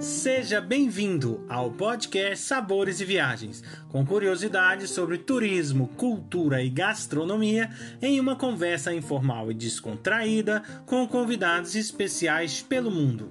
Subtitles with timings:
[0.00, 7.68] Seja bem-vindo ao podcast Sabores e Viagens, com curiosidades sobre turismo, cultura e gastronomia,
[8.00, 13.30] em uma conversa informal e descontraída com convidados especiais pelo mundo.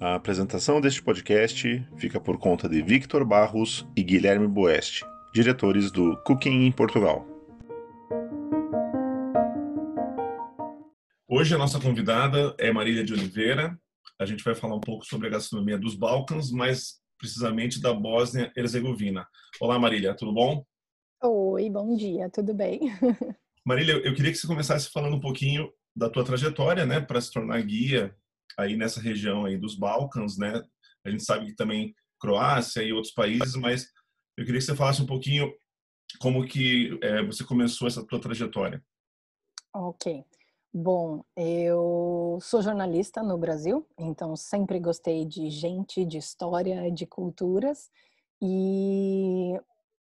[0.00, 5.04] A apresentação deste podcast fica por conta de Victor Barros e Guilherme Boeste,
[5.34, 7.33] diretores do Cooking em Portugal.
[11.36, 13.76] Hoje a nossa convidada é Marília de Oliveira,
[14.20, 19.26] a gente vai falar um pouco sobre a gastronomia dos Balcãs, mais precisamente da Bósnia-Herzegovina.
[19.60, 20.64] Olá, Marília, tudo bom?
[21.24, 22.82] Oi, bom dia, tudo bem?
[23.66, 27.32] Marília, eu queria que você começasse falando um pouquinho da tua trajetória, né, para se
[27.32, 28.16] tornar guia
[28.56, 30.62] aí nessa região aí dos Balcãs, né?
[31.04, 33.88] A gente sabe que também Croácia e outros países, mas
[34.36, 35.52] eu queria que você falasse um pouquinho
[36.20, 38.80] como que é, você começou essa tua trajetória.
[39.74, 40.24] Ok.
[40.76, 47.88] Bom, eu sou jornalista no Brasil, então sempre gostei de gente, de história, de culturas
[48.42, 49.52] e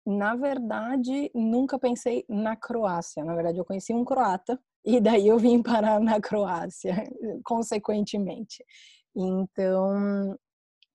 [0.06, 3.22] na verdade nunca pensei na Croácia.
[3.26, 6.96] Na verdade, eu conheci um croata e daí eu vim parar na Croácia,
[7.44, 8.64] consequentemente.
[9.14, 10.38] Então,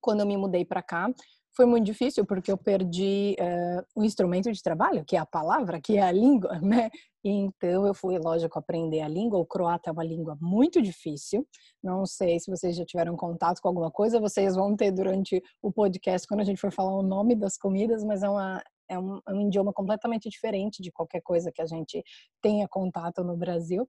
[0.00, 1.10] quando eu me mudei para cá,
[1.56, 5.80] foi muito difícil porque eu perdi uh, o instrumento de trabalho, que é a palavra,
[5.80, 6.90] que é a língua, né?
[7.24, 9.38] Então eu fui, lógico, aprender a língua.
[9.38, 11.44] O croata é uma língua muito difícil.
[11.82, 15.72] Não sei se vocês já tiveram contato com alguma coisa, vocês vão ter durante o
[15.72, 19.20] podcast quando a gente for falar o nome das comidas, mas é uma é um,
[19.26, 22.02] é um idioma completamente diferente de qualquer coisa que a gente
[22.40, 23.88] tenha contato no Brasil.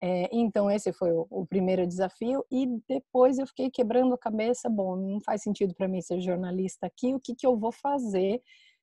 [0.00, 4.68] É, então esse foi o, o, primeiro desafio e depois eu fiquei quebrando a cabeça,
[4.68, 8.40] bom, não faz sentido para mim ser jornalista aqui, o que que eu vou fazer,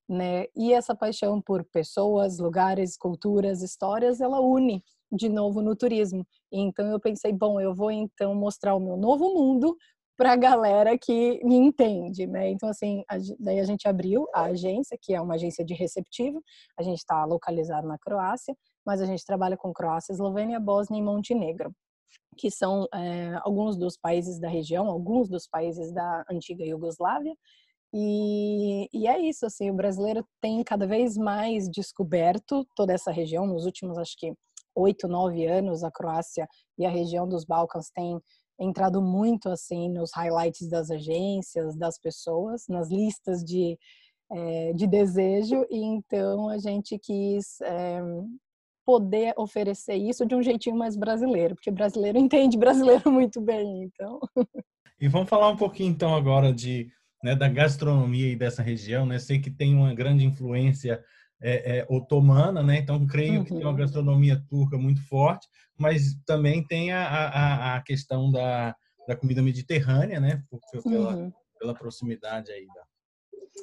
[0.10, 0.46] né?
[0.56, 6.26] E essa paixão por pessoas, lugares, culturas, histórias, ela une de novo no turismo.
[6.52, 9.78] Então eu pensei, bom, eu vou então mostrar o meu novo mundo
[10.18, 12.50] para a galera que me entende, né?
[12.50, 16.42] Então, assim, a, daí a gente abriu a agência, que é uma agência de receptivo,
[16.78, 18.56] a gente está localizado na Croácia,
[18.86, 21.74] mas a gente trabalha com Croácia, Eslovênia, Bósnia e Montenegro,
[22.38, 27.36] que são é, alguns dos países da região, alguns dos países da antiga Iugoslávia.
[27.94, 33.48] E, e é isso, assim, o brasileiro tem cada vez mais descoberto toda essa região.
[33.48, 34.34] Nos últimos, acho que,
[34.76, 36.48] oito, nove anos, a Croácia
[36.78, 38.20] e a região dos Balcãs têm
[38.60, 43.78] entrado muito assim nos highlights das agências, das pessoas, nas listas de,
[44.32, 48.02] é, de desejo, e então a gente quis é,
[48.86, 54.20] poder oferecer isso de um jeitinho mais brasileiro, porque brasileiro entende brasileiro muito bem, então.
[55.00, 56.90] E vamos falar um pouquinho então agora de
[57.24, 59.18] né, da gastronomia e dessa região, né?
[59.18, 61.04] Sei que tem uma grande influência
[61.42, 62.78] é, é, otomana, né?
[62.78, 63.44] Então creio uhum.
[63.44, 63.78] que tem uma uhum.
[63.78, 68.76] gastronomia turca muito forte, mas também tem a, a, a questão da,
[69.08, 70.44] da comida mediterrânea, né?
[70.84, 71.34] Pela, uhum.
[71.60, 72.84] pela proximidade aí da,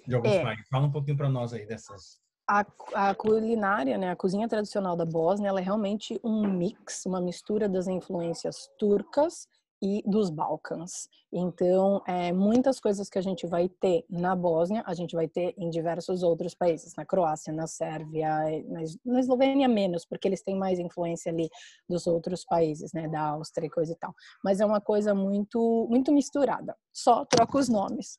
[0.09, 0.43] de alguns é.
[0.43, 0.69] países.
[0.69, 2.65] Fala um pouquinho para nós aí dessas a,
[2.95, 7.69] a, culinária, né, a cozinha tradicional da Bósnia, ela é realmente um mix, uma mistura
[7.69, 9.47] das influências turcas
[9.83, 11.09] e dos Balcãs.
[11.33, 15.55] Então, é, muitas coisas que a gente vai ter na Bósnia, a gente vai ter
[15.59, 18.29] em diversos outros países, na Croácia, na Sérvia,
[18.69, 21.49] na, na Eslovênia menos, porque eles têm mais influência ali
[21.89, 24.15] dos outros países, né, da Áustria e coisa e tal.
[24.45, 26.77] Mas é uma coisa muito, muito misturada.
[26.93, 28.19] Só troca os nomes.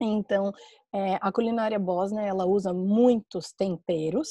[0.00, 0.52] Então,
[0.92, 4.28] é, a culinária bósnia ela usa muitos temperos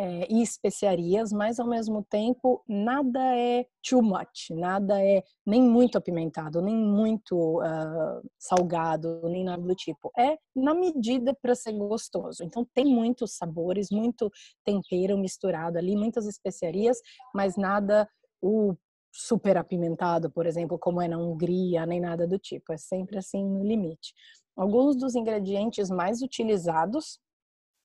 [0.00, 5.98] é, e especiarias, mas ao mesmo tempo nada é too much, nada é nem muito
[5.98, 10.10] apimentado, nem muito uh, salgado, nem nada do tipo.
[10.18, 12.42] É na medida para ser gostoso.
[12.42, 14.30] Então tem muitos sabores, muito
[14.64, 16.98] tempero misturado ali, muitas especiarias,
[17.34, 18.08] mas nada
[18.40, 18.74] o
[19.12, 22.72] super apimentado, por exemplo, como é na Hungria, nem nada do tipo.
[22.72, 24.14] É sempre assim no limite.
[24.56, 27.18] Alguns dos ingredientes mais utilizados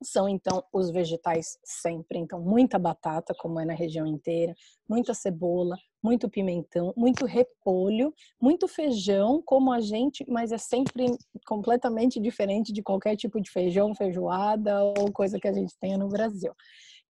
[0.03, 4.53] são então os vegetais sempre, então muita batata, como é na região inteira,
[4.87, 11.05] muita cebola, muito pimentão, muito repolho, muito feijão, como a gente, mas é sempre
[11.47, 16.09] completamente diferente de qualquer tipo de feijão, feijoada ou coisa que a gente tenha no
[16.09, 16.53] Brasil.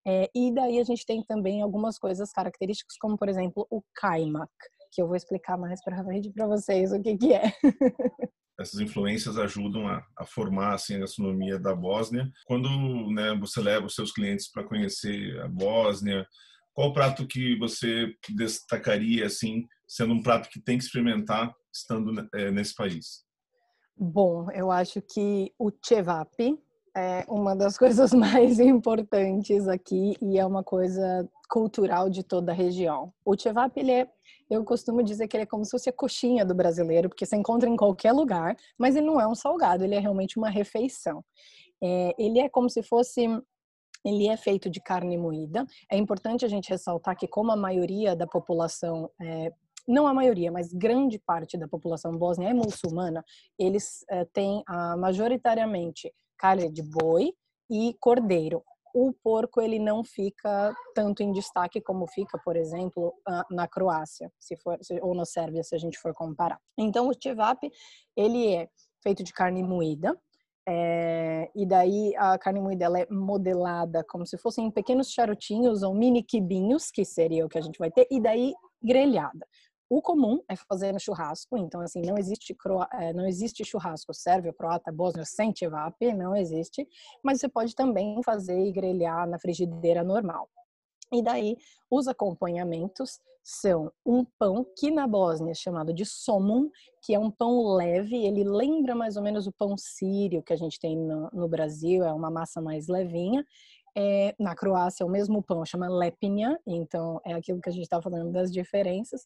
[0.08, 4.52] É, e daí a gente tem também algumas coisas características, como por exemplo o kaimak,
[4.92, 7.52] que eu vou explicar mais para frente para vocês o que, que é.
[8.60, 12.30] essas influências ajudam a, a, formar assim, a gastronomia da Bósnia.
[12.46, 12.70] Quando
[13.12, 16.26] né, você leva os seus clientes para conhecer a Bósnia,
[16.74, 22.52] qual prato que você destacaria assim, sendo um prato que tem que experimentar estando é,
[22.52, 23.24] nesse país?
[23.98, 26.30] Bom, eu acho que o cevap
[26.96, 32.56] é uma das coisas mais importantes aqui e é uma coisa cultural de toda a
[32.56, 33.14] região.
[33.24, 34.08] O chevap, ele é,
[34.50, 37.36] eu costumo dizer que ele é como se fosse a coxinha do brasileiro, porque você
[37.36, 41.24] encontra em qualquer lugar, mas ele não é um salgado, ele é realmente uma refeição.
[41.84, 43.28] É, ele é como se fosse
[44.04, 45.66] ele é feito de carne moída.
[45.92, 49.52] É importante a gente ressaltar que, como a maioria da população é,
[49.88, 53.24] não a maioria, mas grande parte da população bósnia é muçulmana,
[53.58, 57.34] eles uh, têm uh, majoritariamente carne de boi
[57.70, 58.64] e cordeiro.
[58.94, 63.14] O porco ele não fica tanto em destaque como fica, por exemplo,
[63.52, 66.60] na Croácia, se for ou na Sérvia, se a gente for comparar.
[66.78, 67.60] Então o chevap
[68.16, 68.70] ele é
[69.04, 70.18] feito de carne moída,
[70.68, 75.94] é, e daí a carne moída ela é modelada como se fossem pequenos charutinhos ou
[75.94, 79.46] mini quibinhos, que seria o que a gente vai ter, e daí grelhada.
[79.90, 82.56] O comum é fazer no churrasco, então assim não existe
[82.94, 86.88] é, não existe churrasco sérvio, croata, bósnio sem chevap, não existe,
[87.24, 90.50] mas você pode também fazer e grelhar na frigideira normal.
[91.14, 91.56] E daí
[91.90, 96.68] os acompanhamentos são um pão que na Bósnia é chamado de somun,
[97.04, 100.56] que é um pão leve, ele lembra mais ou menos o pão sírio que a
[100.56, 103.46] gente tem no, no Brasil, é uma massa mais levinha,
[103.96, 107.84] é, na Croácia é o mesmo pão, chama lepinja, então é aquilo que a gente
[107.84, 109.22] está falando das diferenças.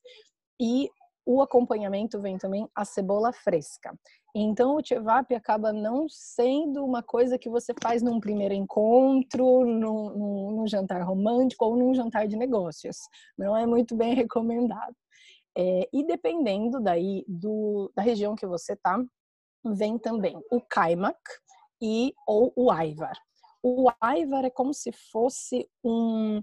[0.59, 0.89] E
[1.25, 3.93] o acompanhamento vem também a cebola fresca.
[4.35, 10.09] Então o chevap acaba não sendo uma coisa que você faz num primeiro encontro, num,
[10.09, 12.97] num, num jantar romântico ou num jantar de negócios.
[13.37, 14.95] Não é muito bem recomendado.
[15.57, 18.99] É, e dependendo daí do, da região que você tá,
[19.63, 21.19] vem também o kaimak
[21.81, 23.17] e ou o aivar.
[23.61, 26.41] O aivar é como se fosse um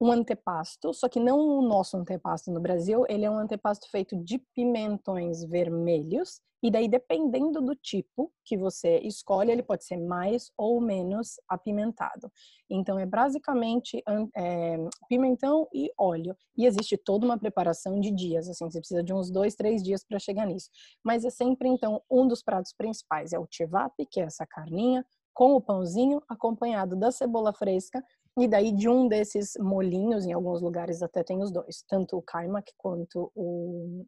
[0.00, 4.16] um antepasto, só que não o nosso antepasto no Brasil, ele é um antepasto feito
[4.16, 10.50] de pimentões vermelhos, e daí dependendo do tipo que você escolhe, ele pode ser mais
[10.56, 12.32] ou menos apimentado.
[12.70, 14.02] Então é basicamente
[14.34, 14.76] é,
[15.08, 19.30] pimentão e óleo, e existe toda uma preparação de dias, assim, você precisa de uns
[19.30, 20.70] dois, três dias para chegar nisso.
[21.04, 25.04] Mas é sempre então um dos pratos principais é o chevap, que é essa carninha,
[25.34, 28.02] com o pãozinho, acompanhado da cebola fresca
[28.38, 32.22] e daí de um desses molinhos, em alguns lugares até tem os dois, tanto o
[32.22, 34.04] kaimak quanto o,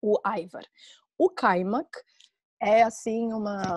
[0.00, 0.64] o aivar.
[1.18, 1.90] O kaimak
[2.60, 3.74] é assim uma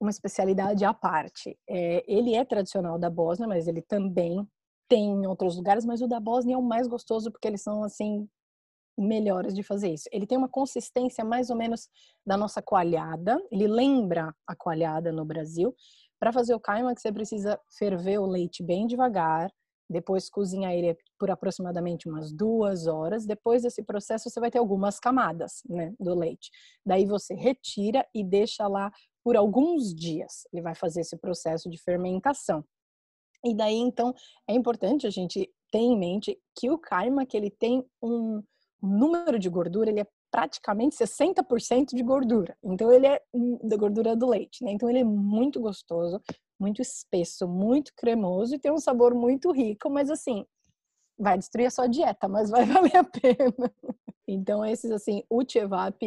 [0.00, 1.58] uma especialidade à parte.
[1.68, 4.48] É, ele é tradicional da Bósnia, mas ele também
[4.88, 7.84] tem em outros lugares, mas o da Bósnia é o mais gostoso porque eles são
[7.84, 8.26] assim
[8.98, 10.08] melhores de fazer isso.
[10.10, 11.88] Ele tem uma consistência mais ou menos
[12.26, 15.74] da nossa coalhada, ele lembra a coalhada no Brasil,
[16.20, 19.50] para fazer o caimac, você precisa ferver o leite bem devagar,
[19.88, 23.26] depois cozinhar ele por aproximadamente umas duas horas.
[23.26, 26.50] Depois desse processo, você vai ter algumas camadas né, do leite.
[26.86, 28.92] Daí você retira e deixa lá
[29.24, 30.46] por alguns dias.
[30.52, 32.64] Ele vai fazer esse processo de fermentação.
[33.44, 34.14] E daí, então,
[34.48, 38.42] é importante a gente ter em mente que o caimac, ele tem um
[38.82, 42.56] número de gordura, ele é praticamente 60% de gordura.
[42.62, 43.20] Então ele é
[43.62, 44.72] da gordura do leite, né?
[44.72, 46.20] Então ele é muito gostoso,
[46.58, 50.44] muito espesso, muito cremoso e tem um sabor muito rico, mas assim,
[51.18, 53.72] vai destruir a sua dieta, mas vai valer a pena.
[54.28, 55.98] Então esses assim, o chevap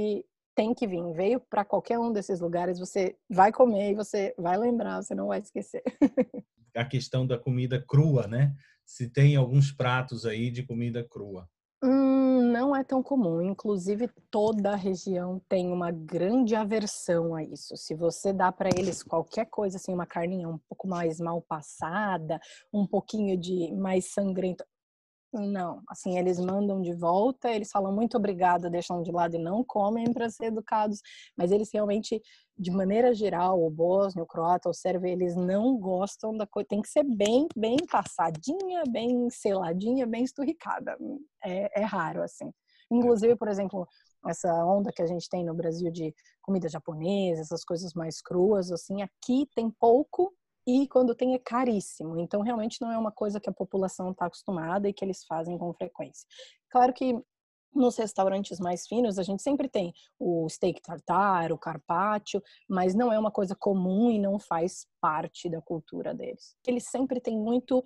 [0.55, 4.57] tem que vir, veio para qualquer um desses lugares, você vai comer e você vai
[4.57, 5.83] lembrar, você não vai esquecer.
[6.75, 8.55] A questão da comida crua, né?
[8.83, 11.47] Se tem alguns pratos aí de comida crua.
[11.83, 12.12] Hum,
[12.53, 13.41] não é tão comum.
[13.41, 17.75] Inclusive, toda a região tem uma grande aversão a isso.
[17.75, 22.39] Se você dá para eles qualquer coisa, assim, uma carninha um pouco mais mal passada,
[22.71, 24.63] um pouquinho de mais sangrento,
[25.33, 29.63] não, assim, eles mandam de volta, eles falam muito obrigado, deixam de lado e não
[29.63, 31.01] comem para ser educados,
[31.35, 32.21] mas eles realmente,
[32.57, 36.81] de maneira geral, o bósnio, o croata, o sérvio, eles não gostam da coisa, tem
[36.81, 40.97] que ser bem, bem passadinha, bem seladinha, bem esturricada.
[41.43, 42.51] É, é raro, assim.
[42.91, 43.87] Inclusive, por exemplo,
[44.27, 48.71] essa onda que a gente tem no Brasil de comida japonesa, essas coisas mais cruas,
[48.71, 50.33] assim, aqui tem pouco
[50.65, 52.17] e quando tem é caríssimo.
[52.19, 55.57] Então, realmente não é uma coisa que a população está acostumada e que eles fazem
[55.57, 56.27] com frequência.
[56.69, 57.21] Claro que
[57.75, 63.11] nos restaurantes mais finos, a gente sempre tem o steak tartar, o carpaccio, mas não
[63.11, 66.55] é uma coisa comum e não faz parte da cultura deles.
[66.67, 67.83] Eles sempre têm muito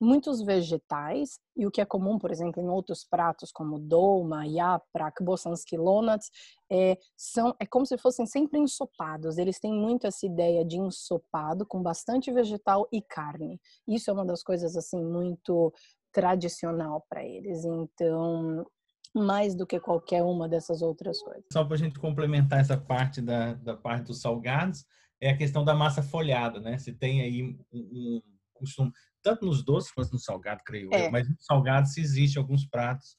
[0.00, 5.22] muitos vegetais, e o que é comum, por exemplo, em outros pratos como dolma, yaprak,
[5.22, 6.30] bosanski lonats,
[6.70, 9.38] é, são, é como se fossem sempre ensopados.
[9.38, 13.60] Eles têm muito essa ideia de ensopado com bastante vegetal e carne.
[13.88, 15.72] Isso é uma das coisas assim muito
[16.12, 17.64] tradicional para eles.
[17.64, 18.66] Então,
[19.14, 21.44] mais do que qualquer uma dessas outras coisas.
[21.52, 24.84] Só para a gente complementar essa parte da, da parte dos salgados,
[25.20, 26.76] é a questão da massa folhada, né?
[26.76, 28.22] Se tem aí um, um
[28.56, 28.90] costume,
[29.22, 31.06] tanto nos doces quanto no salgado, creio é.
[31.06, 33.16] eu, mas no salgado se existe alguns pratos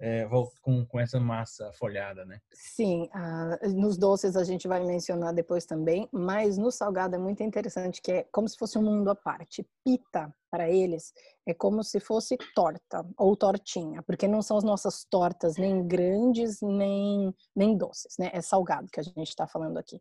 [0.00, 0.26] é,
[0.62, 2.40] com, com essa massa folhada, né?
[2.54, 7.42] Sim, uh, nos doces a gente vai mencionar depois também, mas no salgado é muito
[7.42, 9.66] interessante que é como se fosse um mundo à parte.
[9.84, 11.12] Pita, para eles,
[11.46, 16.60] é como se fosse torta ou tortinha, porque não são as nossas tortas nem grandes,
[16.62, 18.30] nem, nem doces, né?
[18.32, 20.00] É salgado que a gente está falando aqui.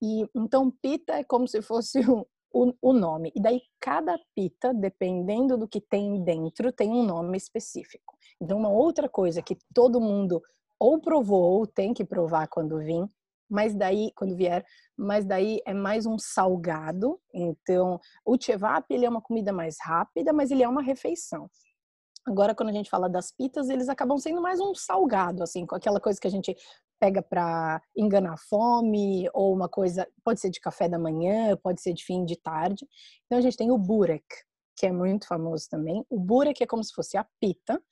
[0.00, 3.32] E então pita é como se fosse um, o, o, nome.
[3.34, 8.16] E daí cada pita, dependendo do que tem dentro, tem um nome específico.
[8.40, 10.42] Então, uma outra coisa que todo mundo
[10.78, 13.06] ou provou ou tem que provar quando vir,
[13.48, 14.64] mas daí, quando vier,
[14.96, 17.20] mas daí é mais um salgado.
[17.32, 21.50] Então, o chevap, ele é uma comida mais rápida, mas ele é uma refeição.
[22.26, 25.74] Agora, quando a gente fala das pitas, eles acabam sendo mais um salgado, assim, com
[25.74, 26.56] aquela coisa que a gente
[27.02, 31.92] pega para enganar fome, ou uma coisa, pode ser de café da manhã, pode ser
[31.92, 32.86] de fim de tarde.
[33.26, 34.24] Então, a gente tem o burek,
[34.76, 36.06] que é muito famoso também.
[36.08, 37.82] O burek é como se fosse a pita,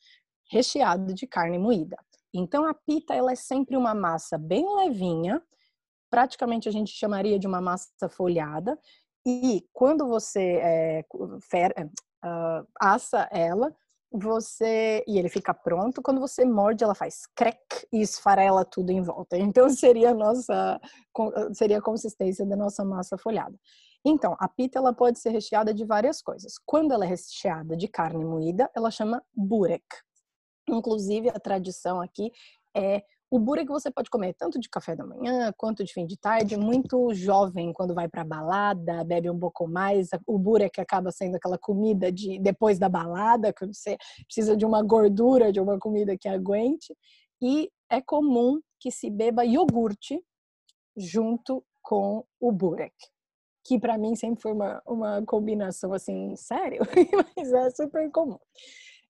[0.49, 1.97] recheado de carne moída.
[2.33, 5.43] Então a pita ela é sempre uma massa bem levinha,
[6.09, 8.79] praticamente a gente chamaria de uma massa folhada.
[9.26, 11.05] E quando você é,
[11.50, 11.75] fer,
[12.25, 13.75] uh, assa ela,
[14.12, 16.02] você e ele fica pronto.
[16.02, 17.61] Quando você morde, ela faz crack
[17.93, 19.37] e esfarela tudo em volta.
[19.55, 20.81] Então seria a nossa
[21.52, 23.57] seria a consistência da nossa massa folhada.
[24.05, 26.55] Então, a pita ela pode ser recheada de várias coisas.
[26.64, 29.85] Quando ela é recheada de carne moída, ela chama burek.
[30.69, 32.33] Inclusive, a tradição aqui
[32.75, 36.16] é o burek você pode comer tanto de café da manhã quanto de fim de
[36.16, 36.56] tarde.
[36.56, 40.08] Muito jovem, quando vai para balada, bebe um pouco mais.
[40.26, 43.96] O burek acaba sendo aquela comida de depois da balada, quando você
[44.26, 46.92] precisa de uma gordura, de uma comida que aguente.
[47.40, 50.20] E é comum que se beba iogurte
[50.96, 52.94] junto com o burek
[53.62, 56.80] que para mim sempre foi uma, uma combinação assim, sério,
[57.37, 58.38] mas é super comum.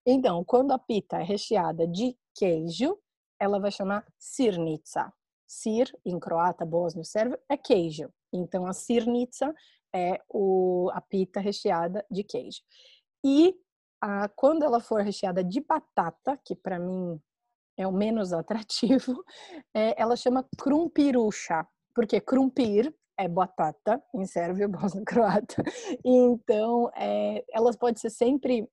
[0.04, 2.98] Então, quando a pita é recheada de queijo,
[3.40, 5.12] ela vai chamar sirnica.
[5.46, 8.08] Sir, em croata, bósnio, sérvio, é queijo.
[8.32, 9.52] Então, a sirnica
[9.92, 12.60] é o, a pita recheada de queijo.
[13.24, 13.56] E
[14.00, 17.20] a, quando ela for recheada de batata, que para mim
[17.76, 19.24] é o menos atrativo,
[19.74, 25.62] é, ela chama krumpirucha, porque krumpir é batata em sérvio, bósnio, croata.
[26.04, 28.68] Então, é, elas podem ser sempre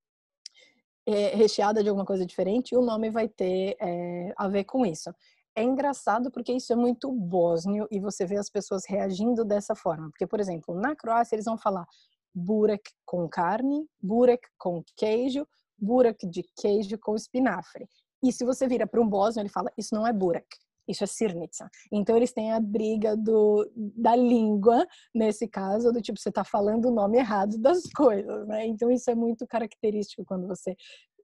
[1.07, 4.85] é, recheada de alguma coisa diferente, e o nome vai ter é, a ver com
[4.85, 5.09] isso.
[5.55, 10.09] É engraçado porque isso é muito bósnio e você vê as pessoas reagindo dessa forma.
[10.09, 11.87] Porque, por exemplo, na Croácia eles vão falar
[12.35, 15.47] burek com carne, burek com queijo,
[15.79, 17.87] burek de queijo com espinafre.
[18.23, 20.47] E se você vira para um bósnio, ele fala, isso não é burek,
[20.87, 21.69] isso é sirnica.
[21.91, 26.85] Então eles têm a briga do, da língua, nesse caso, do tipo, você está falando
[26.85, 28.65] o nome errado das coisas, né?
[28.65, 30.75] Então isso é muito característico quando você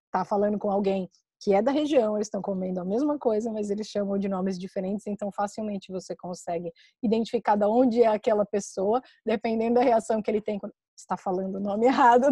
[0.05, 1.09] está falando com alguém
[1.43, 4.57] que é da região, eles estão comendo a mesma coisa, mas eles chamam de nomes
[4.57, 6.71] diferentes, então facilmente você consegue
[7.03, 11.55] identificar de onde é aquela pessoa, dependendo da reação que ele tem quando está falando
[11.55, 12.31] o nome errado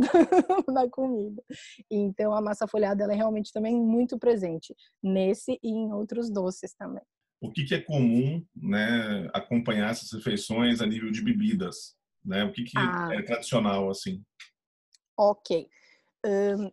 [0.73, 1.43] da comida.
[1.89, 4.73] Então a massa folhada ela é realmente também muito presente
[5.03, 7.03] nesse e em outros doces também
[7.41, 11.95] o que, que é comum né, acompanhar essas refeições a nível de bebidas?
[12.23, 12.43] Né?
[12.43, 13.09] O que, que ah.
[13.11, 14.23] é tradicional assim?
[15.17, 15.67] Ok.
[16.23, 16.71] Um,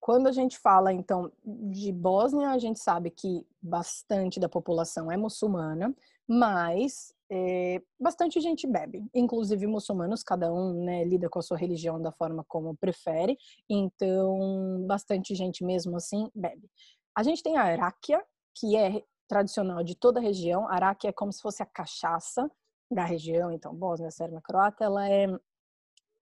[0.00, 5.16] quando a gente fala então de Bósnia, a gente sabe que bastante da população é
[5.16, 5.94] muçulmana,
[6.26, 12.00] mas é, bastante gente bebe, inclusive muçulmanos, cada um né, lida com a sua religião
[12.00, 13.36] da forma como prefere,
[13.68, 16.68] então bastante gente mesmo assim bebe.
[17.16, 20.66] A gente tem a Aráquia, que é tradicional de toda a região.
[20.68, 22.50] Araque é como se fosse a cachaça
[22.90, 25.26] da região, então Bósnia, Sérvia, Croata, ela é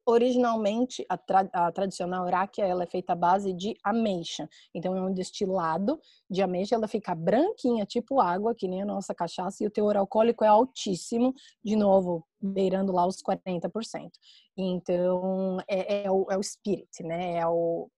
[0.09, 4.49] originalmente a, tra a tradicional Araque ela é feita à base de ameixa.
[4.73, 9.13] Então é um destilado de ameixa, ela fica branquinha, tipo água, que nem a nossa
[9.13, 14.11] cachaça, e o teor alcoólico é altíssimo, de novo, beirando lá os 40%.
[14.57, 17.39] Então é, é, o, é o spirit, né?
[17.39, 17.91] É, o,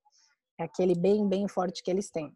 [0.58, 2.34] é aquele bem, bem forte que eles têm.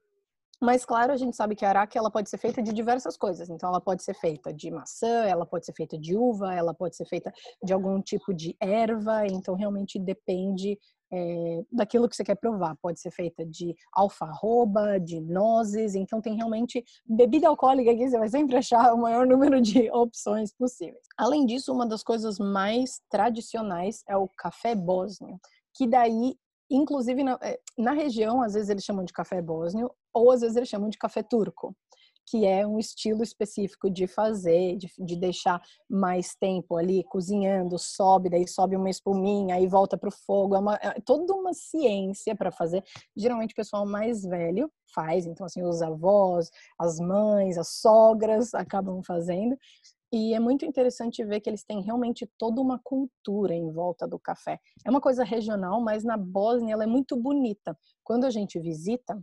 [0.62, 3.50] Mas claro, a gente sabe que a araque ela pode ser feita de diversas coisas.
[3.50, 6.94] Então ela pode ser feita de maçã, ela pode ser feita de uva, ela pode
[6.94, 7.32] ser feita
[7.64, 9.26] de algum tipo de erva.
[9.26, 10.78] Então realmente depende
[11.12, 12.76] é, daquilo que você quer provar.
[12.80, 15.96] Pode ser feita de alfarroba, de nozes.
[15.96, 20.54] Então tem realmente bebida alcoólica aqui você vai sempre achar o maior número de opções
[20.54, 21.02] possíveis.
[21.18, 25.40] Além disso, uma das coisas mais tradicionais é o café bósnio,
[25.74, 26.36] que daí
[26.74, 30.56] Inclusive, na, eh, na região, às vezes eles chamam de café bósnio, ou às vezes
[30.56, 31.76] eles chamam de café turco,
[32.26, 38.30] que é um estilo específico de fazer, de, de deixar mais tempo ali cozinhando, sobe,
[38.30, 40.56] daí sobe uma espuminha, aí volta para o fogo.
[40.56, 42.82] É, uma, é toda uma ciência para fazer.
[43.14, 49.02] Geralmente o pessoal mais velho faz, então assim, os avós, as mães, as sogras acabam
[49.04, 49.58] fazendo.
[50.12, 54.18] E é muito interessante ver que eles têm realmente toda uma cultura em volta do
[54.18, 54.60] café.
[54.84, 57.76] É uma coisa regional, mas na Bósnia ela é muito bonita.
[58.04, 59.18] Quando a gente visita,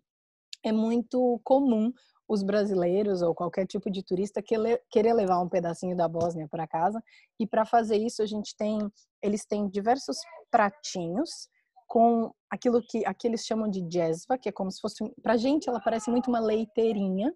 [0.63, 1.93] é muito comum
[2.27, 7.03] os brasileiros ou qualquer tipo de turista querer levar um pedacinho da Bósnia para casa.
[7.39, 8.79] E para fazer isso, a gente tem,
[9.21, 10.17] eles têm diversos
[10.49, 11.49] pratinhos
[11.87, 15.67] com aquilo que aqui eles chamam de jezva, que é como se fosse, para gente
[15.67, 17.33] ela parece muito uma leiteirinha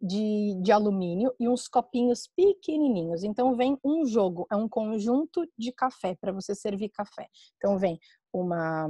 [0.00, 3.22] de, de alumínio e uns copinhos pequenininhos.
[3.24, 7.28] Então vem um jogo, é um conjunto de café para você servir café.
[7.56, 7.98] Então vem
[8.32, 8.88] uma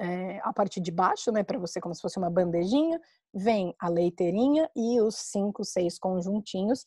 [0.00, 3.00] é, a parte de baixo, né, para você como se fosse uma bandejinha,
[3.34, 6.84] vem a leiteirinha e os cinco, seis conjuntinhos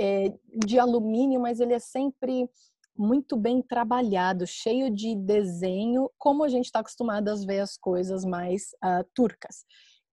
[0.00, 0.32] é,
[0.64, 2.48] de alumínio, mas ele é sempre
[2.96, 8.24] muito bem trabalhado, cheio de desenho, como a gente está acostumado a ver as coisas
[8.24, 9.64] mais uh, turcas.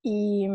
[0.04, 0.48] E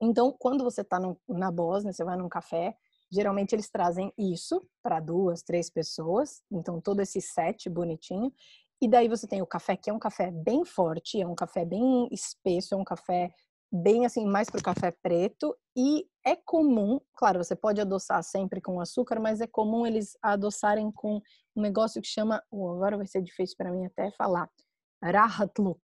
[0.00, 0.98] então, quando você está
[1.28, 2.76] na Bósnia, você vai num café,
[3.10, 8.32] geralmente eles trazem isso para duas, três pessoas, então todo esse set bonitinho.
[8.80, 11.64] E daí você tem o café, que é um café bem forte, é um café
[11.64, 13.32] bem espesso, é um café
[13.72, 15.56] bem assim, mais para o café preto.
[15.74, 20.90] E é comum, claro, você pode adoçar sempre com açúcar, mas é comum eles adoçarem
[20.92, 21.22] com
[21.54, 24.50] um negócio que chama, oh, agora vai ser difícil para mim até falar,
[25.02, 25.80] rahatluk.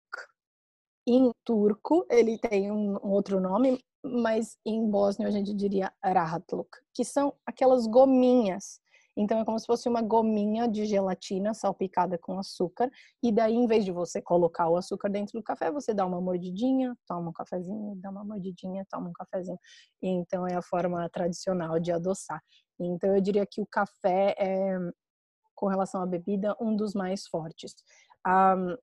[1.05, 7.05] Em turco, ele tem um, outro nome, mas em bósnio a gente diria rahatluk, que
[7.05, 8.81] são aquelas gominhas
[9.15, 12.89] então é como se fosse uma gominha de gelatina salpicada com açúcar.
[13.21, 16.19] E daí, em vez de você colocar o açúcar dentro do café, você dá uma
[16.19, 19.59] mordidinha, toma um cafezinho, dá uma mordidinha, toma um cafezinho.
[20.01, 22.41] Então é a forma tradicional de adoçar.
[22.79, 24.77] Então eu diria que o café é,
[25.55, 27.75] com relação à bebida, um dos mais fortes.
[28.25, 28.75] Um,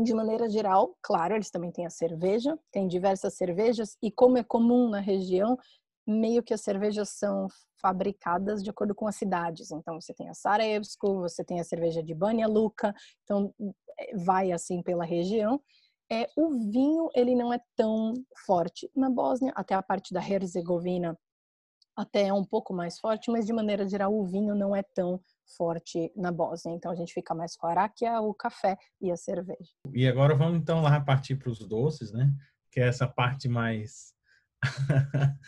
[0.00, 4.44] de maneira geral, claro, eles também têm a cerveja, tem diversas cervejas, e como é
[4.44, 5.58] comum na região,
[6.06, 7.46] meio que as cervejas são
[7.80, 9.70] fabricadas de acordo com as cidades.
[9.70, 13.52] Então, você tem a Sarajevsko, você tem a cerveja de Banja Luka, então
[13.98, 15.60] é, vai assim pela região.
[16.10, 18.14] É, o vinho, ele não é tão
[18.46, 21.18] forte na Bósnia, até a parte da Herzegovina
[21.96, 25.20] até é um pouco mais forte, mas de maneira geral o vinho não é tão
[25.56, 26.74] forte na Bósnia.
[26.74, 29.70] Então a gente fica mais com a aráquia, o café e a cerveja.
[29.92, 32.32] E agora vamos então lá partir para os doces, né?
[32.70, 34.12] Que é essa parte mais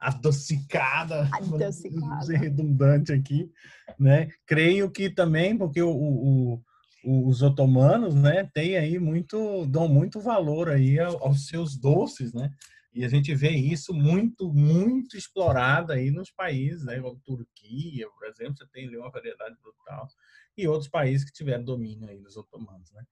[0.00, 2.22] adocicada, adocicada.
[2.22, 3.50] ser redundante aqui,
[3.98, 4.28] né?
[4.46, 6.62] Creio que também porque o, o,
[7.04, 12.50] o, os otomanos, né, tem aí muito, dão muito valor aí aos seus doces, né?
[12.92, 17.00] E a gente vê isso muito, muito explorado aí nos países, né?
[17.00, 20.08] Como Turquia, por exemplo, você tem ali uma variedade brutal.
[20.56, 23.04] E outros países que tiveram domínio aí dos otomanos, né?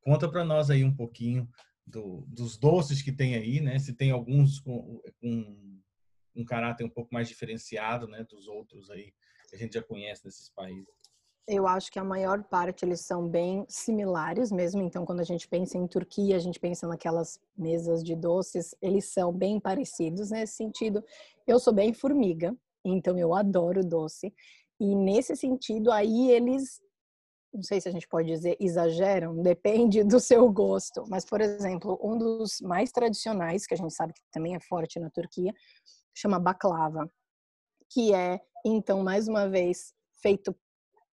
[0.00, 1.48] Conta para nós aí um pouquinho
[1.86, 3.78] do, dos doces que tem aí, né?
[3.78, 5.80] Se tem alguns com, com
[6.34, 9.12] um caráter um pouco mais diferenciado, né, dos outros aí
[9.48, 10.88] que a gente já conhece desses países.
[11.46, 14.80] Eu acho que a maior parte eles são bem similares mesmo.
[14.82, 19.06] Então, quando a gente pensa em Turquia, a gente pensa naquelas mesas de doces, eles
[19.06, 21.04] são bem parecidos nesse sentido.
[21.46, 24.32] Eu sou bem formiga, então eu adoro doce.
[24.78, 26.80] E nesse sentido, aí eles
[27.52, 31.04] não sei se a gente pode dizer exageram, depende do seu gosto.
[31.08, 34.98] Mas, por exemplo, um dos mais tradicionais, que a gente sabe que também é forte
[34.98, 35.52] na Turquia,
[36.14, 37.10] chama baklava,
[37.90, 40.56] que é, então, mais uma vez, feito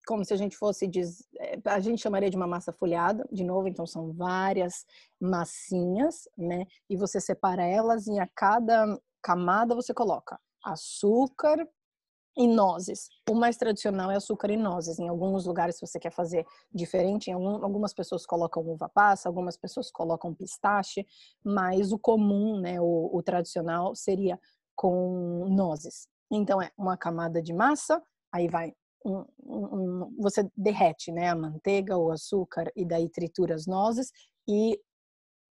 [0.09, 0.91] como se a gente fosse,
[1.39, 4.87] eh, a gente chamaria de uma massa folhada, de novo, então são várias
[5.21, 6.65] massinhas, né?
[6.89, 11.69] E você separa elas e a cada camada você coloca açúcar,
[12.39, 13.09] e nozes.
[13.29, 15.01] O mais tradicional é açúcar e nozes.
[15.01, 19.57] Em alguns lugares, se você quer fazer diferente, algum, algumas pessoas colocam uva passa, algumas
[19.57, 21.05] pessoas colocam pistache,
[21.45, 24.39] mas o comum, né, o, o tradicional, seria
[24.77, 26.07] com nozes.
[26.31, 28.01] Então, é uma camada de massa,
[28.33, 28.73] aí vai
[29.05, 34.11] um, um, você derrete né, a manteiga, o açúcar, e daí tritura as nozes
[34.49, 34.81] e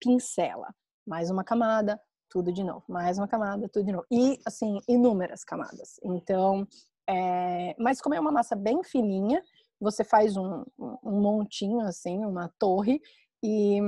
[0.00, 0.74] pincela.
[1.06, 2.00] Mais uma camada,
[2.30, 4.06] tudo de novo, mais uma camada, tudo de novo.
[4.10, 5.98] E, assim, inúmeras camadas.
[6.02, 6.66] Então,
[7.08, 7.74] é...
[7.78, 9.42] mas como é uma massa bem fininha,
[9.80, 13.00] você faz um, um montinho, assim, uma torre,
[13.42, 13.80] e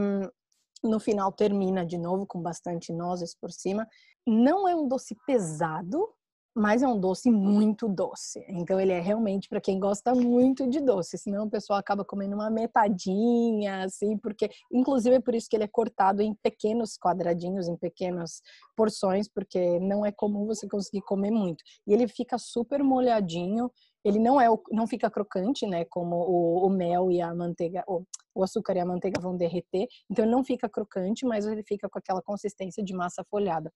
[0.82, 3.86] no final termina de novo com bastante nozes por cima.
[4.26, 6.08] Não é um doce pesado,
[6.54, 8.44] mas é um doce muito doce.
[8.48, 12.34] Então ele é realmente para quem gosta muito de doce, senão o pessoal acaba comendo
[12.34, 17.66] uma metadinha, assim, porque inclusive é por isso que ele é cortado em pequenos quadradinhos,
[17.66, 18.40] em pequenas
[18.76, 21.62] porções, porque não é comum você conseguir comer muito.
[21.86, 23.70] E ele fica super molhadinho,
[24.04, 28.04] ele não é não fica crocante, né, como o, o mel e a manteiga, o,
[28.34, 31.88] o açúcar e a manteiga vão derreter, então ele não fica crocante, mas ele fica
[31.88, 33.72] com aquela consistência de massa folhada.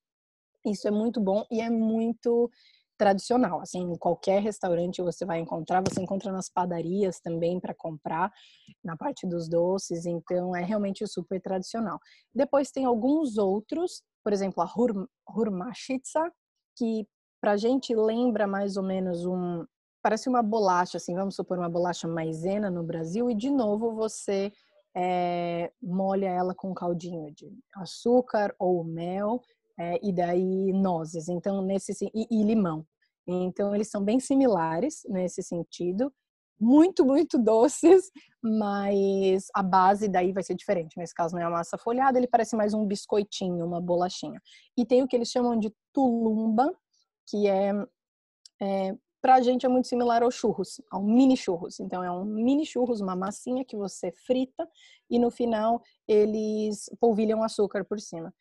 [0.70, 2.50] Isso é muito bom e é muito
[2.98, 3.60] tradicional.
[3.60, 8.30] Assim, em qualquer restaurante você vai encontrar, você encontra nas padarias também para comprar,
[8.84, 11.98] na parte dos doces, então é realmente super tradicional.
[12.34, 14.68] Depois tem alguns outros, por exemplo, a
[15.32, 16.30] hurmachitsa,
[16.76, 17.06] que
[17.40, 19.64] pra gente lembra mais ou menos um
[20.02, 24.52] parece uma bolacha, assim, vamos supor uma bolacha maisena no Brasil e de novo você
[24.96, 29.42] é, molha ela com caldinho de açúcar ou mel
[29.78, 32.86] é, e daí nozes, então nesse e, e limão.
[33.26, 36.12] Então eles são bem similares nesse sentido,
[36.58, 38.10] muito muito doces,
[38.42, 40.96] mas a base daí vai ser diferente.
[40.96, 44.40] Nesse caso não é a massa folhada, ele parece mais um biscoitinho, uma bolachinha.
[44.76, 46.74] E tem o que eles chamam de tulumba,
[47.28, 47.72] que é,
[48.60, 51.80] é para a gente é muito similar ao churros, ao mini churros.
[51.80, 54.68] Então é um mini churros, uma massinha que você frita
[55.10, 58.32] e no final eles polvilham açúcar por cima.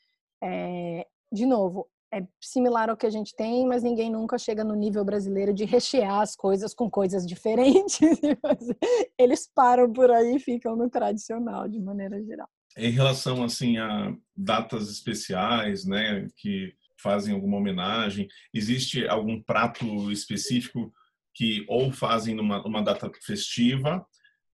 [0.41, 4.75] É, de novo, é similar ao que a gente tem, mas ninguém nunca chega no
[4.75, 7.99] nível brasileiro de rechear as coisas com coisas diferentes.
[9.19, 12.47] Eles param por aí e ficam no tradicional, de maneira geral.
[12.77, 20.91] Em relação assim a datas especiais, né, que fazem alguma homenagem, existe algum prato específico
[21.33, 24.05] que ou fazem numa, data festiva,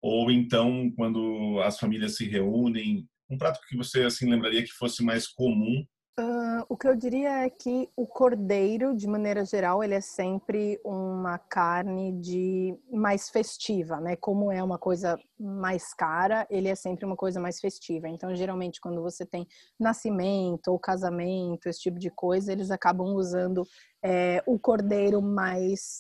[0.02, 5.04] ou então quando as famílias se reúnem, um prato que você assim lembraria que fosse
[5.04, 5.86] mais comum
[6.20, 10.78] Uh, o que eu diria é que o cordeiro, de maneira geral, ele é sempre
[10.84, 14.18] uma carne de mais festiva, né?
[14.18, 18.10] Como é uma coisa mais cara, ele é sempre uma coisa mais festiva.
[18.10, 19.48] Então, geralmente, quando você tem
[19.80, 23.66] nascimento ou casamento, esse tipo de coisa, eles acabam usando
[24.04, 26.00] é, o cordeiro mais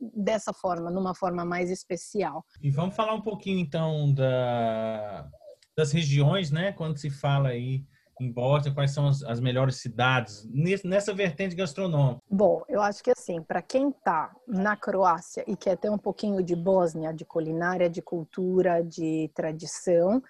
[0.00, 2.44] dessa forma, numa forma mais especial.
[2.60, 5.30] E vamos falar um pouquinho então da,
[5.76, 6.72] das regiões, né?
[6.72, 7.84] Quando se fala aí
[8.20, 8.74] em Bósnia?
[8.74, 10.48] Quais são as, as melhores cidades
[10.84, 12.20] nessa vertente gastronômica?
[12.30, 16.42] Bom, eu acho que assim, para quem está na Croácia e quer ter um pouquinho
[16.42, 20.22] de Bósnia, de culinária, de cultura, de tradição,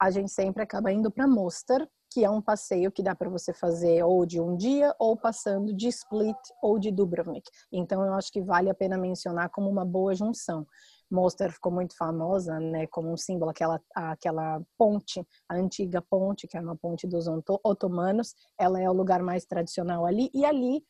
[0.00, 3.52] a gente sempre acaba indo para Mostar, que é um passeio que dá para você
[3.54, 7.48] fazer ou de um dia ou passando de Split ou de Dubrovnik.
[7.72, 10.66] Então eu acho que vale a pena mencionar como uma boa junção.
[11.12, 16.56] Mostar ficou muito famosa, né, como um símbolo, aquela, aquela ponte, a antiga ponte, que
[16.56, 17.26] é uma ponte dos
[17.62, 20.82] otomanos, ela é o lugar mais tradicional ali, e ali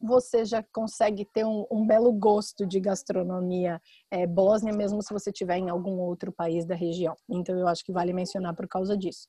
[0.00, 5.30] você já consegue ter um, um belo gosto de gastronomia é, bósnia, mesmo se você
[5.30, 7.14] estiver em algum outro país da região.
[7.28, 9.28] Então, eu acho que vale mencionar por causa disso.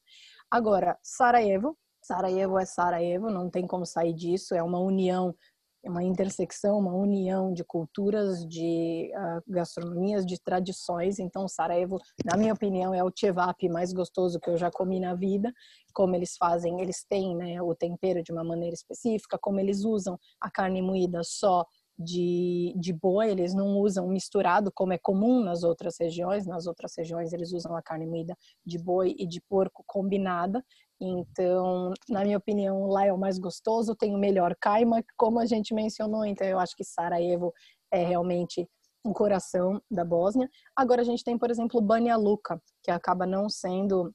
[0.51, 1.77] Agora, Sarajevo.
[2.01, 5.35] Sarajevo é Sarajevo, não tem como sair disso, é uma união
[5.87, 11.19] uma intersecção, uma união de culturas, de uh, gastronomias, de tradições.
[11.19, 15.13] Então, Sarajevo, na minha opinião, é o chevap mais gostoso que eu já comi na
[15.13, 15.53] vida.
[15.93, 20.17] Como eles fazem, eles têm né, o tempero de uma maneira específica, como eles usam
[20.41, 21.65] a carne moída só
[21.97, 26.45] de, de boi, eles não usam misturado como é comum nas outras regiões.
[26.45, 30.63] Nas outras regiões eles usam a carne moída de boi e de porco combinada.
[30.99, 35.45] Então, na minha opinião, lá é o mais gostoso, tem o melhor caima, como a
[35.45, 36.25] gente mencionou.
[36.25, 37.53] Então, eu acho que Sarajevo
[37.91, 38.67] é realmente
[39.05, 40.49] o coração da Bósnia.
[40.75, 44.13] Agora a gente tem, por exemplo, Banja Luka, que acaba não sendo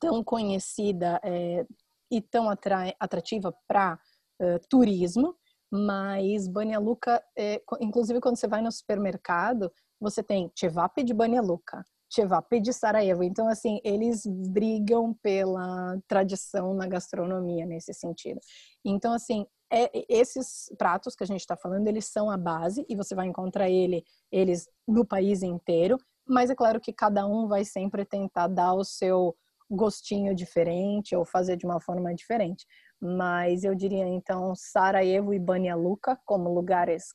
[0.00, 1.64] tão conhecida é,
[2.10, 3.98] e tão atrativa para
[4.40, 5.36] uh, turismo,
[5.70, 11.40] mas Banja Luka, é, inclusive quando você vai no supermercado, você tem Chevap de Banja
[11.40, 11.84] Luka,
[12.16, 13.22] Chevap de Sarajevo.
[13.22, 18.40] Então, assim, eles brigam pela tradição na gastronomia nesse sentido.
[18.84, 22.96] Então, assim, é, esses pratos que a gente está falando, eles são a base e
[22.96, 24.02] você vai encontrar ele,
[24.32, 25.98] eles no país inteiro.
[26.26, 29.36] Mas é claro que cada um vai sempre tentar dar o seu
[29.70, 32.64] gostinho diferente ou fazer de uma forma diferente
[33.00, 37.12] mas eu diria então Sarajevo e Banja Luka como lugares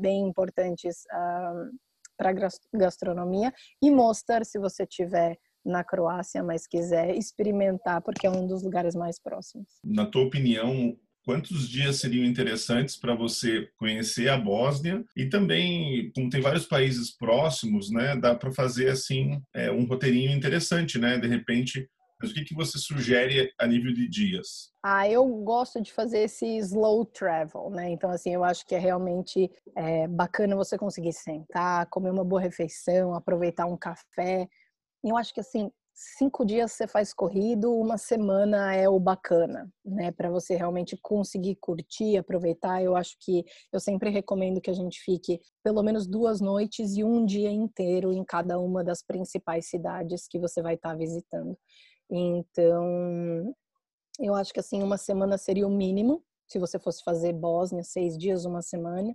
[0.00, 1.78] bem importantes uh,
[2.18, 2.34] para
[2.74, 3.54] gastronomia.
[3.82, 8.94] E Mostar se você tiver na Croácia, mas quiser experimentar porque é um dos lugares
[8.94, 9.66] mais próximos.
[9.84, 15.04] Na tua opinião, quantos dias seriam interessantes para você conhecer a Bósnia?
[15.16, 20.32] E também como tem vários países próximos né dá para fazer assim é, um roteirinho
[20.32, 21.18] interessante né?
[21.18, 21.88] De repente
[22.20, 24.72] Mas o que, que você sugere a nível de dias?
[24.82, 27.90] Ah, eu gosto de fazer esse slow travel, né?
[27.90, 32.40] Então, assim, eu acho que é realmente é, bacana você conseguir sentar, comer uma boa
[32.40, 34.48] refeição, aproveitar um café.
[35.04, 35.70] Eu acho que, assim,
[36.16, 40.12] cinco dias você faz corrido, uma semana é o bacana, né?
[40.12, 42.82] Para você realmente conseguir curtir, aproveitar.
[42.82, 47.02] Eu acho que eu sempre recomendo que a gente fique pelo menos duas noites e
[47.02, 51.58] um dia inteiro em cada uma das principais cidades que você vai estar tá visitando.
[52.10, 53.54] Então,
[54.18, 58.16] eu acho que assim uma semana seria o mínimo se você fosse fazer Bósnia, seis
[58.16, 59.14] dias, uma semana.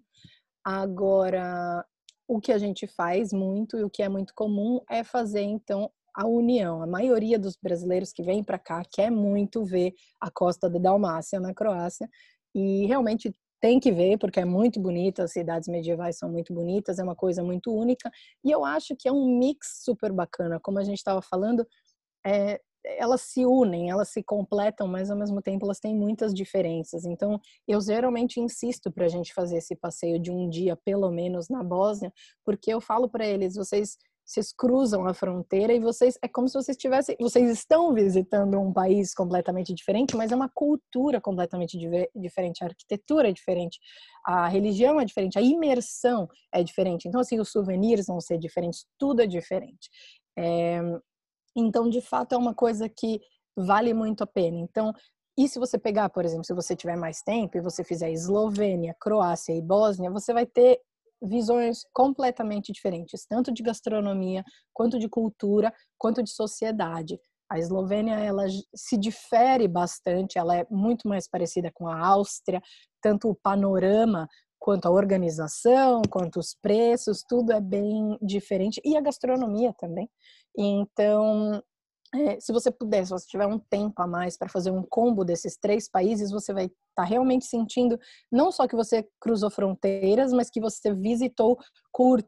[0.64, 1.84] Agora,
[2.28, 5.92] o que a gente faz muito e o que é muito comum é fazer então
[6.16, 6.82] a união.
[6.82, 11.40] A maioria dos brasileiros que vêm para cá quer muito ver a costa da Dalmácia
[11.40, 12.08] na Croácia
[12.54, 17.00] e realmente tem que ver porque é muito bonita, as cidades medievais são muito bonitas,
[17.00, 18.12] é uma coisa muito única
[18.44, 21.66] e eu acho que é um mix super bacana, como a gente estava falando,
[22.26, 27.06] é, elas se unem, elas se completam, mas ao mesmo tempo elas têm muitas diferenças.
[27.06, 31.50] Então, eu geralmente insisto para a gente fazer esse passeio de um dia, pelo menos,
[31.50, 32.12] na Bósnia,
[32.46, 36.54] porque eu falo para eles, vocês vocês cruzam a fronteira e vocês é como se
[36.54, 41.78] vocês tivessem, vocês estão visitando um país completamente diferente, mas é uma cultura completamente
[42.16, 43.80] diferente, a arquitetura é diferente,
[44.26, 47.08] a religião é diferente, a imersão é diferente.
[47.08, 49.90] Então assim, os souvenirs vão ser diferentes, tudo é diferente.
[50.38, 50.80] É,
[51.56, 53.22] então, de fato, é uma coisa que
[53.56, 54.58] vale muito a pena.
[54.58, 54.94] Então,
[55.38, 58.96] e se você pegar, por exemplo, se você tiver mais tempo e você fizer Eslovênia,
[59.00, 60.80] Croácia e Bósnia, você vai ter
[61.22, 67.20] visões completamente diferentes, tanto de gastronomia, quanto de cultura, quanto de sociedade.
[67.50, 72.62] A Eslovênia ela se difere bastante, ela é muito mais parecida com a Áustria,
[73.02, 74.28] tanto o panorama
[74.64, 80.10] quanto a organização, quanto os preços, tudo é bem diferente e a gastronomia também.
[80.58, 81.62] Então,
[82.16, 85.26] é, se você puder, se você tiver um tempo a mais para fazer um combo
[85.26, 88.00] desses três países, você vai estar tá realmente sentindo
[88.32, 91.58] não só que você cruzou fronteiras, mas que você visitou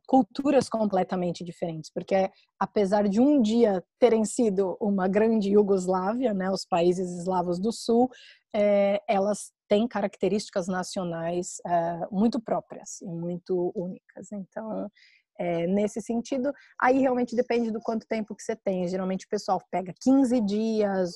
[0.06, 1.90] culturas completamente diferentes.
[1.90, 7.72] Porque apesar de um dia terem sido uma grande Iugoslávia, né, os países eslavos do
[7.72, 8.10] sul,
[8.54, 14.32] é, elas têm características nacionais é, muito próprias e muito únicas.
[14.32, 14.90] Então,
[15.38, 16.54] é, nesse sentido.
[16.80, 18.88] Aí realmente depende do quanto tempo que você tem.
[18.88, 21.12] Geralmente o pessoal pega 15 dias,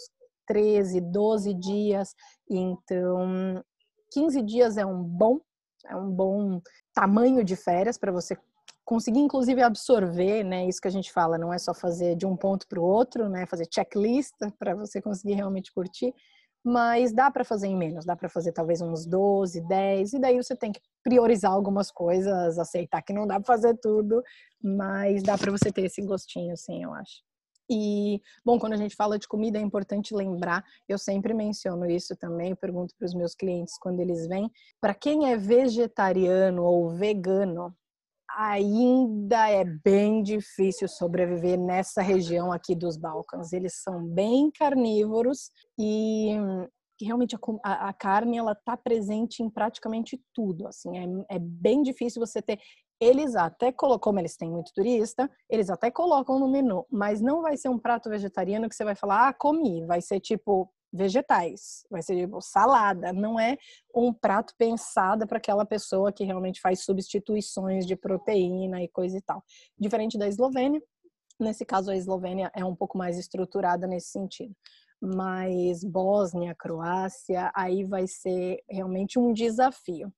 [0.48, 2.14] 13, 12 dias.
[2.50, 3.64] Então,
[4.12, 5.40] 15 dias é um bom,
[5.86, 6.62] é um bom
[6.94, 8.38] tamanho de férias para você
[8.84, 10.68] conseguir inclusive absorver, né?
[10.68, 13.30] Isso que a gente fala, não é só fazer de um ponto para o outro,
[13.30, 13.46] né?
[13.46, 16.12] Fazer checklist para você conseguir realmente curtir,
[16.64, 20.38] mas dá para fazer em menos, dá para fazer talvez uns 12, 10, e daí
[20.38, 24.22] você tem que priorizar algumas coisas, aceitar que não dá para fazer tudo,
[24.62, 27.22] mas dá para você ter esse gostinho, sim, eu acho.
[27.72, 32.16] E, bom, quando a gente fala de comida, é importante lembrar, eu sempre menciono isso
[32.16, 34.50] também, pergunto para os meus clientes quando eles vêm,
[34.82, 37.74] para quem é vegetariano ou vegano,
[38.40, 43.52] ainda é bem difícil sobreviver nessa região aqui dos Balcãs.
[43.52, 46.38] Eles são bem carnívoros e
[47.02, 50.68] realmente a, a, carne ela está presente em praticamente tudo.
[50.68, 52.58] Assim, é, é bem difícil você ter.
[53.02, 57.42] Eles até colocam, como eles têm muito turista, eles até colocam no menu, mas não
[57.42, 59.86] vai ser um prato vegetariano que você vai falar, ah, comi.
[59.86, 63.58] Vai ser tipo vegetais, vai ser tipo salada, não é
[63.94, 69.22] um prato pensado para aquela pessoa que realmente faz substituições de proteína e coisa e
[69.22, 69.44] tal.
[69.78, 70.82] Diferente da Eslovênia,
[71.40, 74.56] nesse caso a Eslovênia é um pouco mais estruturada nesse sentido.
[75.02, 80.12] Mas Bósnia, Croácia, aí vai ser realmente um desafio.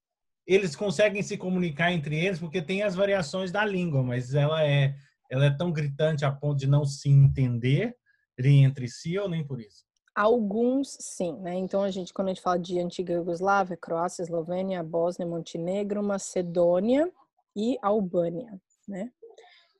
[0.47, 4.95] Eles conseguem se comunicar entre eles porque tem as variações da língua, mas ela é
[5.29, 7.95] ela é tão gritante a ponto de não se entender
[8.43, 9.85] entre si ou nem por isso?
[10.21, 11.55] Alguns sim, né?
[11.55, 17.11] Então a gente, quando a gente fala de antiga Iugoslávia, Croácia, Eslovênia, Bósnia, Montenegro, Macedônia
[17.55, 19.11] e Albânia, né?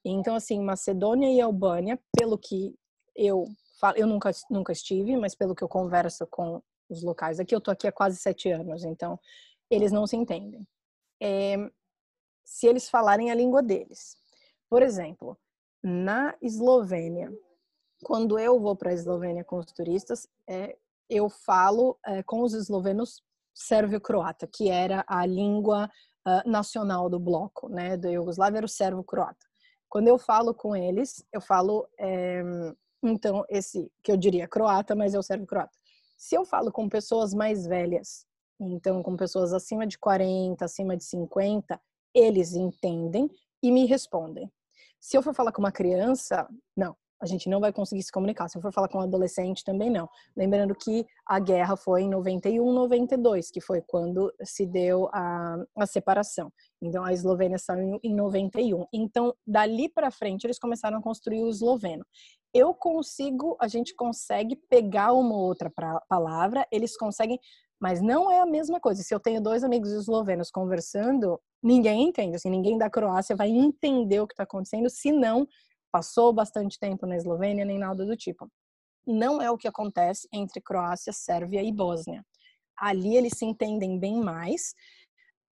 [0.03, 2.73] Então assim, Macedônia e Albânia, pelo que
[3.15, 3.45] eu
[3.79, 7.61] falo, eu nunca nunca estive, mas pelo que eu converso com os locais aqui, eu
[7.61, 9.19] tô aqui há quase sete anos, então
[9.69, 10.67] eles não se entendem.
[11.21, 11.55] É,
[12.43, 14.17] se eles falarem a língua deles,
[14.67, 15.37] por exemplo,
[15.83, 17.31] na Eslovênia
[18.03, 20.77] quando eu vou para a Eslovênia com os turistas, é,
[21.09, 25.89] eu falo é, com os eslovenos sérvio-croata, que era a língua
[26.27, 29.45] uh, nacional do bloco, né, do Iugoslávia, era o sérvio-croata.
[29.89, 32.41] Quando eu falo com eles, eu falo, é,
[33.03, 35.77] então, esse que eu diria croata, mas é o sérvio-croata.
[36.17, 38.25] Se eu falo com pessoas mais velhas,
[38.59, 41.81] então com pessoas acima de 40, acima de 50,
[42.13, 43.29] eles entendem
[43.61, 44.51] e me respondem.
[44.99, 48.49] Se eu for falar com uma criança, não, a gente não vai conseguir se comunicar.
[48.49, 50.09] Se eu for falar com um adolescente, também não.
[50.35, 55.85] Lembrando que a guerra foi em 91, 92, que foi quando se deu a, a
[55.85, 56.51] separação.
[56.81, 58.85] Então, a Eslovênia saiu em 91.
[58.91, 62.03] Então, dali para frente, eles começaram a construir o esloveno.
[62.53, 65.71] Eu consigo, a gente consegue pegar uma outra
[66.09, 67.39] palavra, eles conseguem,
[67.79, 69.03] mas não é a mesma coisa.
[69.03, 74.19] Se eu tenho dois amigos eslovenos conversando, ninguém entende, assim, ninguém da Croácia vai entender
[74.19, 75.47] o que está acontecendo, se não
[75.91, 78.49] passou bastante tempo na Eslovênia, nem nada do tipo.
[79.05, 82.23] Não é o que acontece entre Croácia, Sérvia e Bósnia.
[82.77, 84.73] Ali eles se entendem bem mais,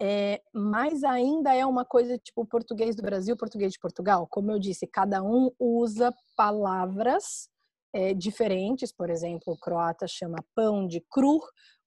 [0.02, 4.28] é, mas ainda é uma coisa tipo português do Brasil, português de Portugal.
[4.30, 7.49] Como eu disse, cada um usa palavras
[7.93, 8.91] é, diferentes.
[8.91, 11.39] Por exemplo, o croata chama pão de cru,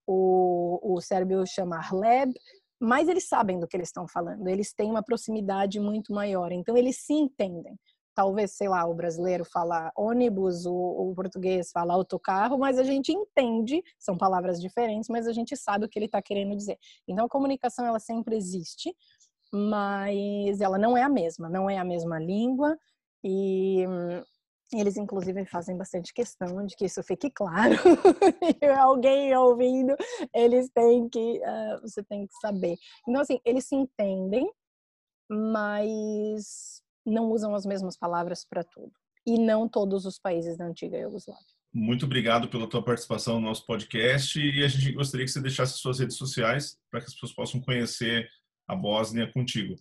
[0.06, 2.32] o, o sérvio chama hleb,
[2.78, 4.46] mas eles sabem do que eles estão falando.
[4.46, 7.78] Eles têm uma proximidade muito maior, então eles se entendem
[8.14, 13.12] talvez, sei lá, o brasileiro fala ônibus, o, o, português fala autocarro, mas a gente
[13.12, 16.78] entende, são palavras diferentes, mas a gente sabe o que ele está querendo dizer.
[17.08, 18.94] Então, a comunicação, ela sempre existe,
[19.52, 22.76] mas ela não é a mesma, não é a mesma língua,
[23.24, 23.84] e
[24.72, 27.74] eles, inclusive, fazem bastante questão de que isso fique claro.
[28.80, 29.94] Alguém ouvindo,
[30.34, 32.76] eles têm que, uh, você tem que saber.
[33.06, 34.50] Então, assim, eles se entendem,
[35.30, 38.92] mas não usam as mesmas palavras para tudo.
[39.26, 41.44] E não todos os países da antiga Iugoslávia.
[41.72, 45.78] Muito obrigado pela tua participação no nosso podcast e a gente gostaria que você deixasse
[45.78, 48.28] suas redes sociais para que as pessoas possam conhecer
[48.68, 49.76] a Bósnia contigo.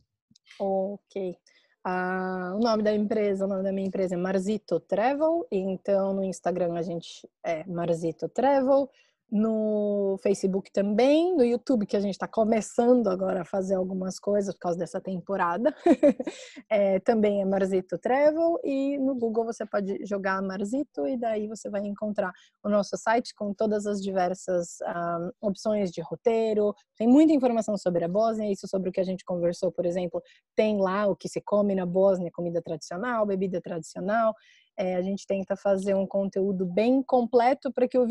[0.60, 1.36] Ok.
[1.84, 6.24] Ah, o nome da empresa, o nome da minha empresa é Marzito Travel, então no
[6.24, 8.90] Instagram a gente é Marzito Travel
[9.32, 14.54] no Facebook também, no YouTube, que a gente está começando agora a fazer algumas coisas
[14.54, 15.74] por causa dessa temporada.
[16.70, 21.70] é, também é Marzito Travel, e no Google você pode jogar Marzito e daí você
[21.70, 26.76] vai encontrar o nosso site com todas as diversas um, opções de roteiro.
[26.98, 30.22] Tem muita informação sobre a Bósnia, isso sobre o que a gente conversou, por exemplo,
[30.58, 34.36] tem lá o que se come na Bósnia, comida tradicional, bebida tradicional.
[34.78, 38.08] É, a gente tenta fazer um conteúdo bem completo para que o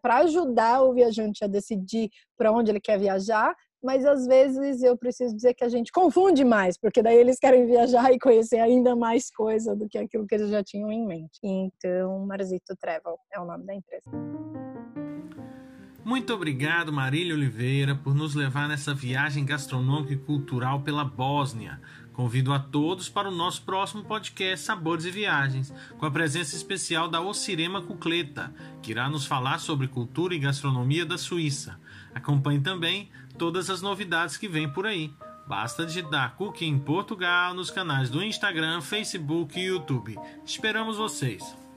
[0.00, 4.96] para ajudar o viajante a decidir para onde ele quer viajar, mas às vezes eu
[4.96, 8.96] preciso dizer que a gente confunde mais, porque daí eles querem viajar e conhecer ainda
[8.96, 11.38] mais coisa do que aquilo que eles já tinham em mente.
[11.42, 14.10] Então, Marzito Travel é o nome da empresa.
[16.04, 21.78] Muito obrigado, Marília Oliveira, por nos levar nessa viagem gastronômica e cultural pela Bósnia.
[22.18, 27.08] Convido a todos para o nosso próximo podcast Sabores e Viagens, com a presença especial
[27.08, 28.52] da Ocirema Cucleta,
[28.82, 31.78] que irá nos falar sobre cultura e gastronomia da Suíça.
[32.12, 35.14] Acompanhe também todas as novidades que vêm por aí.
[35.46, 40.18] Basta digitar Cooking Portugal nos canais do Instagram, Facebook e YouTube.
[40.44, 41.67] Esperamos vocês!